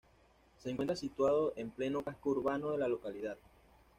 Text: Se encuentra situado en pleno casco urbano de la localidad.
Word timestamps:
Se 0.57 0.71
encuentra 0.71 0.95
situado 0.95 1.53
en 1.55 1.69
pleno 1.69 2.01
casco 2.01 2.31
urbano 2.31 2.71
de 2.71 2.79
la 2.79 2.87
localidad. 2.87 3.37